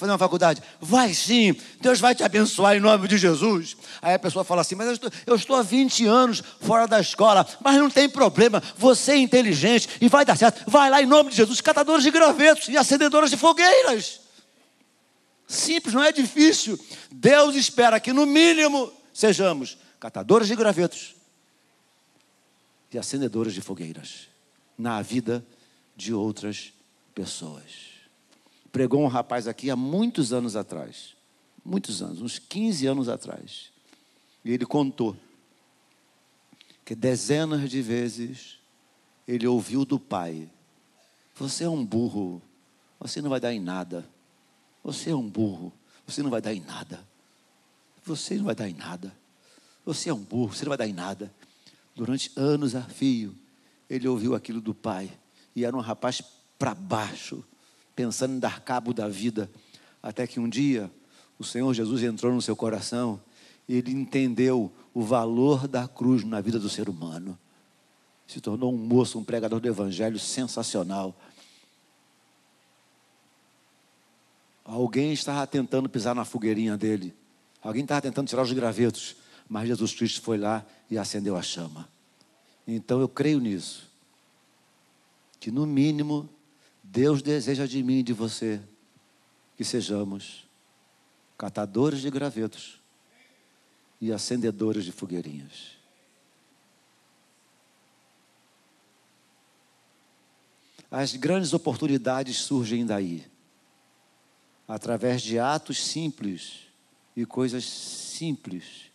[0.00, 0.62] fazer uma faculdade.
[0.80, 3.76] Vai sim, Deus vai te abençoar em nome de Jesus.
[4.00, 6.98] Aí a pessoa fala assim: Mas eu estou, eu estou há 20 anos fora da
[6.98, 10.68] escola, mas não tem problema, você é inteligente e vai dar certo.
[10.68, 14.20] Vai lá em nome de Jesus, catadores de gravetos e acendedoras de fogueiras.
[15.46, 16.78] Simples, não é difícil.
[17.10, 21.14] Deus espera que, no mínimo, sejamos catadores de gravetos
[22.92, 24.28] e acendedores de fogueiras
[24.78, 25.44] na vida
[25.94, 26.72] de outras
[27.14, 27.99] pessoas
[28.72, 31.16] pregou um rapaz aqui há muitos anos atrás.
[31.64, 33.70] Muitos anos, uns 15 anos atrás.
[34.44, 35.16] E ele contou
[36.84, 38.58] que dezenas de vezes
[39.28, 40.50] ele ouviu do pai:
[41.36, 42.40] Você é um burro,
[42.98, 44.08] você não vai dar em nada.
[44.82, 45.72] Você é um burro,
[46.06, 47.06] você não vai dar em nada.
[48.04, 49.14] Você não vai dar em nada.
[49.84, 51.32] Você é um burro, você não vai dar em nada.
[51.94, 53.36] Durante anos a fio,
[53.88, 55.10] ele ouviu aquilo do pai.
[55.54, 56.22] E era um rapaz
[56.58, 57.44] para baixo,
[57.94, 59.50] pensando em dar cabo da vida,
[60.02, 60.90] até que um dia
[61.38, 63.20] o Senhor Jesus entrou no seu coração
[63.68, 67.38] e ele entendeu o valor da cruz na vida do ser humano.
[68.26, 71.16] Se tornou um moço, um pregador do Evangelho sensacional.
[74.64, 77.14] Alguém estava tentando pisar na fogueirinha dele.
[77.62, 79.16] Alguém estava tentando tirar os gravetos.
[79.48, 81.88] Mas Jesus Cristo foi lá e acendeu a chama.
[82.66, 83.90] Então eu creio nisso.
[85.40, 86.28] Que no mínimo
[86.92, 88.60] Deus deseja de mim e de você
[89.56, 90.44] que sejamos
[91.38, 92.80] catadores de gravetos
[94.00, 95.78] e acendedores de fogueirinhas.
[100.90, 103.24] As grandes oportunidades surgem daí,
[104.66, 106.62] através de atos simples
[107.14, 108.90] e coisas simples.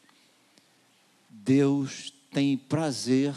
[1.29, 3.33] Deus tem prazer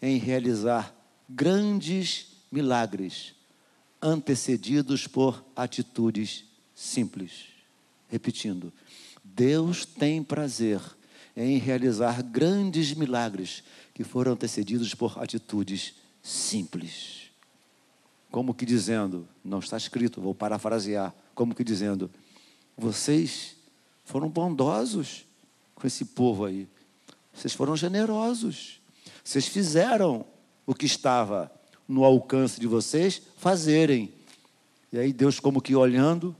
[0.00, 0.94] em realizar
[1.28, 3.36] grandes milagres
[4.00, 6.44] antecedidos por atitudes
[6.74, 7.46] simples.
[8.08, 8.72] Repetindo,
[9.22, 10.80] Deus tem prazer
[11.36, 13.62] em realizar grandes milagres
[13.94, 17.30] que foram antecedidos por atitudes simples.
[18.30, 22.10] Como que dizendo, não está escrito, vou parafrasear, como que dizendo,
[22.76, 23.56] vocês
[24.04, 25.24] foram bondosos
[25.74, 26.68] com esse povo aí,
[27.32, 28.80] vocês foram generosos,
[29.22, 30.24] vocês fizeram
[30.66, 31.50] o que estava
[31.88, 34.12] no alcance de vocês fazerem.
[34.92, 36.36] E aí Deus, como que olhando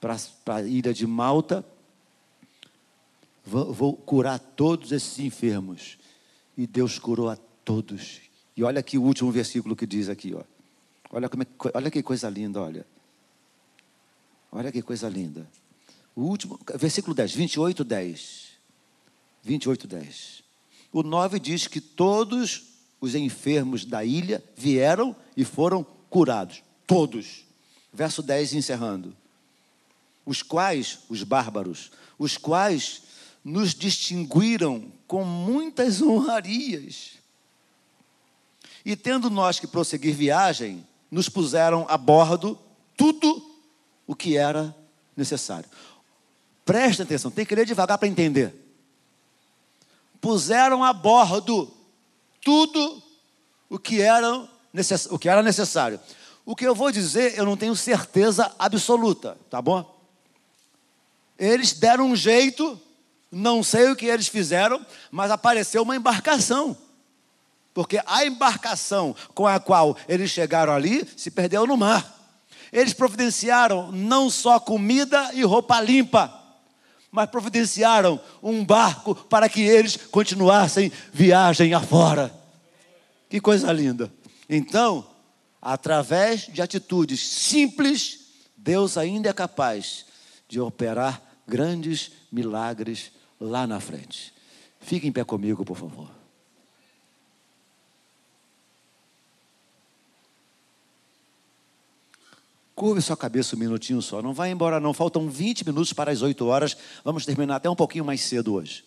[0.00, 0.16] para
[0.46, 1.64] a ilha de Malta,
[3.44, 5.98] vou, vou curar todos esses enfermos.
[6.56, 8.20] E Deus curou a todos.
[8.56, 10.42] E olha aqui o último versículo que diz aqui, ó.
[11.10, 12.86] Olha, como é, olha que coisa linda, olha.
[14.50, 15.48] Olha que coisa linda.
[16.14, 18.48] O último, versículo 10, 28, 10.
[19.44, 20.42] 28, 10.
[20.92, 26.62] O 9 diz que todos os enfermos da ilha vieram e foram curados.
[26.86, 27.44] Todos.
[27.92, 29.16] Verso 10 encerrando.
[30.24, 33.02] Os quais, os bárbaros, os quais
[33.44, 37.12] nos distinguiram com muitas honrarias.
[38.84, 42.58] E tendo nós que prosseguir viagem, nos puseram a bordo
[42.96, 43.54] tudo
[44.06, 44.74] o que era
[45.16, 45.68] necessário.
[46.64, 48.54] Preste atenção, tem que ler devagar para entender.
[50.20, 51.72] Puseram a bordo
[52.48, 53.02] tudo
[53.68, 54.48] o que, era,
[55.10, 56.00] o que era necessário.
[56.46, 59.94] O que eu vou dizer, eu não tenho certeza absoluta, tá bom?
[61.38, 62.80] Eles deram um jeito,
[63.30, 64.80] não sei o que eles fizeram,
[65.10, 66.74] mas apareceu uma embarcação.
[67.74, 72.18] Porque a embarcação com a qual eles chegaram ali se perdeu no mar.
[72.72, 76.32] Eles providenciaram não só comida e roupa limpa,
[77.12, 82.37] mas providenciaram um barco para que eles continuassem viagem afora.
[83.28, 84.12] Que coisa linda.
[84.48, 85.06] Então,
[85.60, 88.20] através de atitudes simples,
[88.56, 90.06] Deus ainda é capaz
[90.48, 94.32] de operar grandes milagres lá na frente.
[94.80, 96.10] Fique em pé comigo, por favor.
[102.74, 104.22] Curve sua cabeça um minutinho só.
[104.22, 104.94] Não vai embora, não.
[104.94, 106.76] Faltam 20 minutos para as 8 horas.
[107.04, 108.84] Vamos terminar até um pouquinho mais cedo hoje.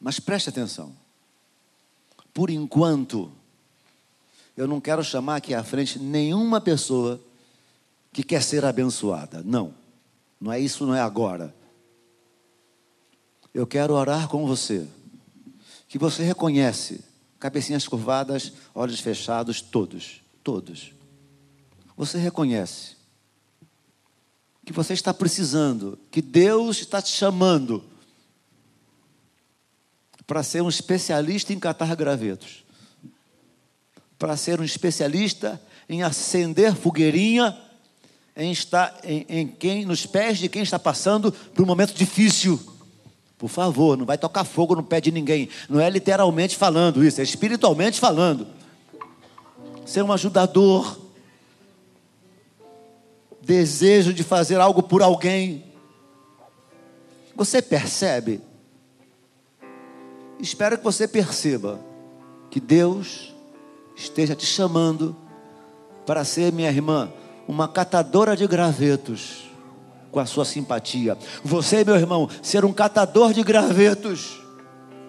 [0.00, 0.94] Mas preste atenção.
[2.34, 3.32] Por enquanto,
[4.56, 7.20] eu não quero chamar aqui à frente nenhuma pessoa
[8.12, 9.42] que quer ser abençoada.
[9.44, 9.72] Não.
[10.40, 11.54] Não é isso, não é agora.
[13.54, 14.86] Eu quero orar com você.
[15.88, 17.02] Que você reconhece,
[17.38, 20.92] cabecinhas curvadas, olhos fechados, todos, todos
[21.96, 22.94] você reconhece
[24.64, 27.84] que você está precisando, que Deus está te chamando
[30.26, 32.64] para ser um especialista em catar gravetos,
[34.18, 37.58] para ser um especialista em acender fogueirinha
[38.36, 42.60] em estar em, em, quem nos pés de quem está passando por um momento difícil.
[43.38, 45.48] Por favor, não vai tocar fogo no pé de ninguém.
[45.68, 48.46] Não é literalmente falando isso, é espiritualmente falando.
[49.86, 50.98] Ser um ajudador,
[53.40, 55.64] desejo de fazer algo por alguém.
[57.36, 58.40] Você percebe?
[60.38, 61.80] Espero que você perceba
[62.50, 63.34] que Deus
[63.96, 65.16] esteja te chamando
[66.06, 67.10] para ser, minha irmã,
[67.48, 69.50] uma catadora de gravetos
[70.10, 71.16] com a sua simpatia.
[71.42, 74.40] Você, meu irmão, ser um catador de gravetos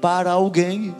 [0.01, 0.95] para alguém.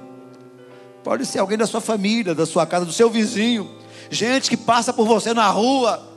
[1.04, 3.70] Pode ser alguém da sua família, da sua casa, do seu vizinho.
[4.10, 6.15] Gente que passa por você na rua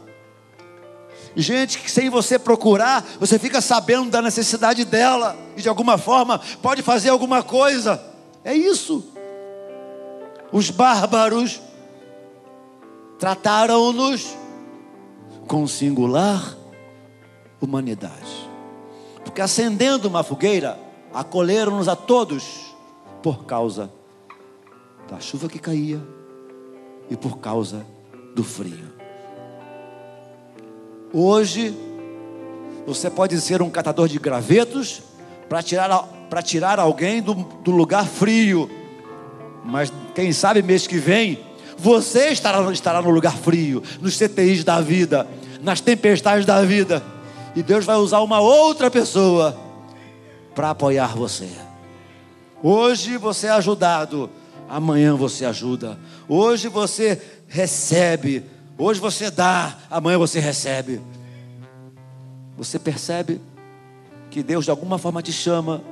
[1.37, 6.41] gente que sem você procurar, você fica sabendo da necessidade dela e de alguma forma
[6.63, 8.03] pode fazer alguma coisa.
[8.45, 9.05] É isso.
[10.53, 11.61] Os bárbaros
[13.19, 14.37] trataram-nos
[15.47, 16.57] com singular
[17.61, 18.49] humanidade.
[19.25, 20.79] Porque acendendo uma fogueira,
[21.13, 22.75] acolheram-nos a todos
[23.23, 23.91] por causa
[25.11, 26.01] da chuva que caía
[27.11, 27.85] e por causa
[28.35, 28.98] do frio.
[31.13, 31.75] Hoje,
[32.87, 35.03] você pode ser um catador de gravetos
[35.49, 35.89] para tirar,
[36.29, 38.71] para tirar alguém do, do lugar frio.
[39.65, 41.39] Mas quem sabe mês que vem,
[41.79, 45.27] você estará, estará no lugar frio, nos CTIs da vida,
[45.63, 47.03] nas tempestades da vida.
[47.57, 49.59] E Deus vai usar uma outra pessoa
[50.55, 51.49] para apoiar você.
[52.63, 54.29] Hoje você é ajudado,
[54.69, 55.99] amanhã você ajuda.
[56.29, 58.45] Hoje você recebe
[58.81, 61.01] Hoje você dá, amanhã você recebe.
[62.57, 63.41] Você percebe
[64.31, 65.83] que Deus de alguma forma te chama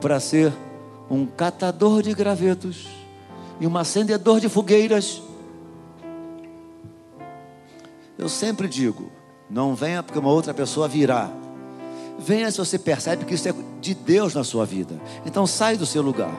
[0.00, 0.50] para ser
[1.10, 2.88] um catador de gravetos
[3.60, 5.20] e um acendedor de fogueiras.
[8.16, 9.12] Eu sempre digo:
[9.50, 11.30] não venha porque uma outra pessoa virá.
[12.18, 14.98] Venha se você percebe que isso é de Deus na sua vida.
[15.26, 16.34] Então sai do seu lugar.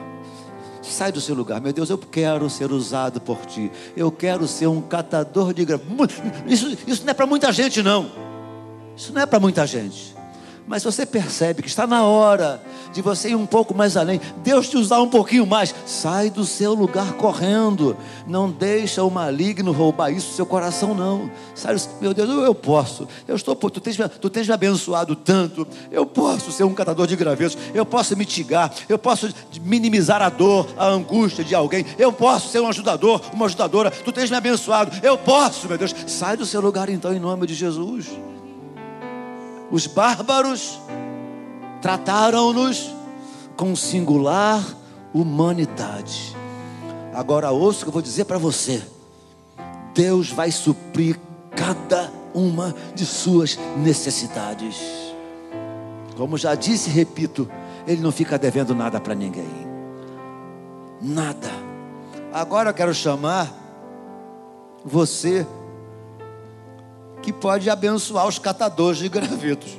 [0.88, 3.70] Sai do seu lugar, meu Deus, eu quero ser usado por ti.
[3.96, 5.84] Eu quero ser um catador de grama.
[6.46, 8.10] Isso, isso não é para muita gente, não.
[8.96, 10.14] Isso não é para muita gente.
[10.66, 12.60] Mas você percebe que está na hora
[12.92, 16.44] de você ir um pouco mais além, Deus te usar um pouquinho mais, sai do
[16.44, 17.96] seu lugar correndo.
[18.26, 21.30] Não deixa o maligno roubar isso do seu coração, não.
[21.54, 23.06] Sai, meu Deus, eu, posso.
[23.28, 25.66] Eu estou, tu tens, tu tens me abençoado tanto.
[25.90, 27.56] Eu posso ser um catador de gravetos.
[27.72, 28.72] Eu posso mitigar.
[28.88, 29.28] Eu posso
[29.62, 31.86] minimizar a dor, a angústia de alguém.
[31.96, 33.90] Eu posso ser um ajudador, uma ajudadora.
[33.90, 34.90] Tu tens me abençoado.
[35.02, 35.94] Eu posso, meu Deus.
[36.06, 38.06] Sai do seu lugar então, em nome de Jesus.
[39.70, 40.78] Os bárbaros
[41.80, 42.94] trataram-nos
[43.56, 44.62] com singular
[45.12, 46.36] humanidade.
[47.14, 48.82] Agora ouça o que eu vou dizer para você.
[49.94, 51.18] Deus vai suprir
[51.56, 54.76] cada uma de suas necessidades.
[56.16, 57.48] Como já disse e repito,
[57.86, 59.48] Ele não fica devendo nada para ninguém.
[61.00, 61.50] Nada.
[62.32, 63.50] Agora eu quero chamar
[64.84, 65.46] você
[67.26, 69.76] que pode abençoar os catadores de gravetos.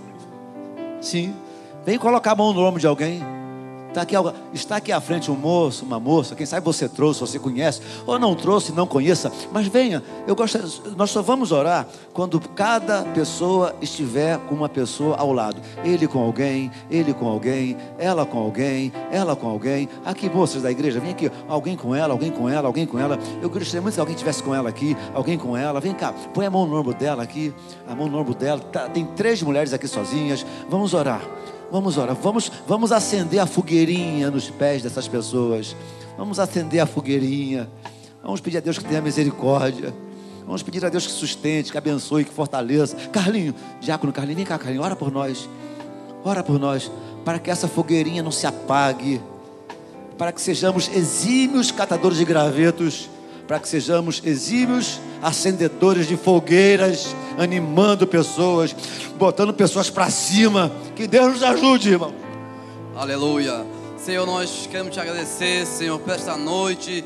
[0.99, 1.33] Sim.
[1.85, 3.36] Vem colocar a mão no ombro de alguém.
[3.89, 4.15] Está aqui,
[4.53, 8.19] está aqui à frente um moço, uma moça, quem sabe você trouxe, você conhece, ou
[8.19, 10.03] não trouxe, não conheça, mas venha.
[10.27, 10.59] Eu gosto,
[10.95, 15.59] nós só vamos orar quando cada pessoa estiver com uma pessoa ao lado.
[15.83, 19.89] Ele com alguém, ele com alguém, ela com alguém, ela com alguém.
[20.05, 23.17] Aqui, moças da igreja, vem aqui, alguém com ela, alguém com ela, alguém com ela.
[23.41, 25.79] Eu gostaria muito que alguém tivesse com ela aqui, alguém com ela.
[25.79, 27.53] Vem cá, põe a mão no ombro dela aqui,
[27.87, 28.59] a mão no ombro dela.
[28.59, 30.45] Tá, tem três mulheres aqui sozinhas.
[30.69, 31.21] Vamos orar.
[31.71, 35.75] Vamos orar, vamos, vamos acender a fogueirinha nos pés dessas pessoas.
[36.17, 37.69] Vamos acender a fogueirinha.
[38.23, 39.93] Vamos pedir a Deus que tenha misericórdia.
[40.45, 42.95] Vamos pedir a Deus que sustente, que abençoe, que fortaleça.
[43.11, 45.49] Carlinho, diácono Carlinho, vem cá, Carlinho, ora por nós.
[46.23, 46.89] Ora por nós,
[47.25, 49.21] para que essa fogueirinha não se apague.
[50.17, 53.09] Para que sejamos exímios catadores de gravetos
[53.47, 58.75] para que sejamos exímios acendedores de fogueiras, animando pessoas,
[59.17, 60.71] botando pessoas para cima.
[60.95, 62.13] Que Deus nos ajude, irmão.
[62.95, 63.65] Aleluia.
[63.97, 67.03] Senhor, nós queremos te agradecer, Senhor, por esta noite.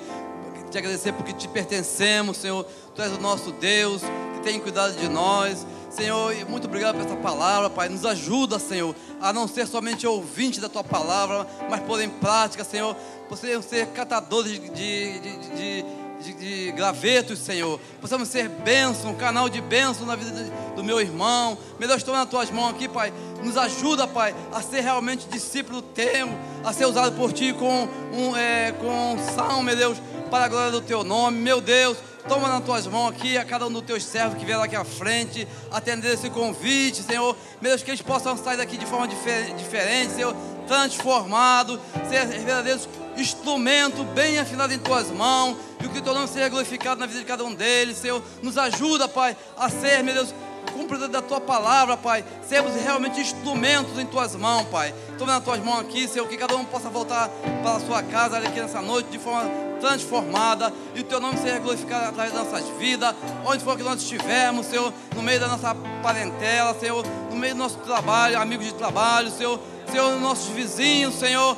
[0.70, 2.66] Te agradecer porque te pertencemos, Senhor.
[2.96, 4.02] Tu és o nosso Deus
[4.36, 5.66] que tem cuidado de nós.
[5.90, 7.90] Senhor, muito obrigado por essa palavra, Pai.
[7.90, 12.64] Nos ajuda, Senhor, a não ser somente ouvinte da tua palavra, mas pôr em prática,
[12.64, 12.96] Senhor.
[13.28, 15.86] Possamos ser catadores de, de, de, de
[16.22, 17.80] de, de gravetos, Senhor.
[18.00, 20.32] Possamos ser bênção, um canal de bênção na vida
[20.76, 21.58] do meu irmão.
[21.80, 23.12] Deus, estou nas tuas mãos aqui, Pai.
[23.44, 26.30] Nos ajuda, Pai, a ser realmente discípulo teu,
[26.64, 29.98] a ser usado por Ti com, um, é, com sal, meu Deus,
[30.30, 31.40] para a glória do Teu nome.
[31.40, 31.98] Meu Deus,
[32.28, 34.86] toma nas tuas mãos aqui a cada um dos teus servos que vier aqui à
[34.86, 37.36] frente, atender esse convite, Senhor.
[37.60, 40.36] Meu Deus, que eles possam sair daqui de forma diferente, Senhor,
[40.68, 42.88] transformado, ser verdadeiros
[43.22, 47.20] instrumento bem afinado em tuas mãos, e o que teu nome seja glorificado na vida
[47.20, 48.22] de cada um deles, Senhor.
[48.42, 50.34] Nos ajuda, Pai, a ser, meu Deus,
[50.74, 52.24] cumpridor da tua palavra, Pai.
[52.48, 54.94] Sermos realmente instrumentos em tuas mãos, Pai.
[55.18, 57.30] Toma nas tuas mãos aqui, Senhor, que cada um possa voltar
[57.62, 59.50] para a sua casa aqui nessa noite de forma
[59.82, 64.00] transformada e o teu nome seja glorificado através das nossas vidas, onde for que nós
[64.02, 68.74] estivermos, Senhor, no meio da nossa parentela, Senhor, no meio do nosso trabalho, amigos de
[68.76, 69.60] trabalho, Senhor,
[69.92, 71.58] Senhor, nossos vizinhos, Senhor,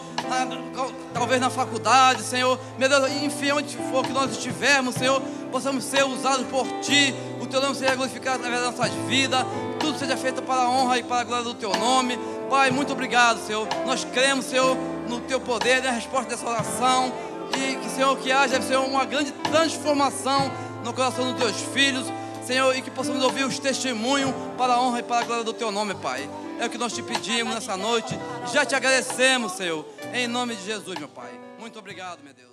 [1.14, 5.22] talvez na faculdade, Senhor, meu Deus, enfim, onde for que nós estivermos, Senhor,
[5.52, 9.46] possamos ser usados por Ti, o Teu nome seja glorificado através das nossas vidas,
[9.80, 12.18] tudo seja feito para a honra e para a glória do Teu nome.
[12.50, 13.68] Pai, muito obrigado, Senhor.
[13.86, 14.76] Nós cremos, Senhor,
[15.08, 17.14] no Teu poder, na resposta dessa oração,
[17.56, 20.52] e que, Senhor, que haja, Senhor, uma grande transformação
[20.84, 22.08] no coração dos Teus filhos,
[22.46, 25.54] Senhor, e que possamos ouvir os testemunhos para a honra e para a glória do
[25.54, 26.30] Teu nome, Pai.
[26.60, 28.18] É o que nós te pedimos nessa noite.
[28.52, 29.86] Já te agradecemos, Senhor.
[30.14, 31.32] Em nome de Jesus, meu Pai.
[31.60, 32.53] Muito obrigado, meu Deus.